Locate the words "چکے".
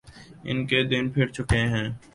1.27-1.61